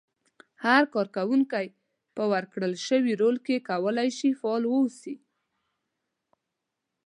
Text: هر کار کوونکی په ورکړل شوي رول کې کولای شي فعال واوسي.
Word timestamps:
هر 0.65 0.83
کار 0.93 1.07
کوونکی 1.15 1.65
په 2.15 2.23
ورکړل 2.33 2.73
شوي 2.87 3.13
رول 3.21 3.35
کې 3.45 3.65
کولای 3.69 4.09
شي 4.17 4.29
فعال 4.39 4.63
واوسي. 4.67 5.15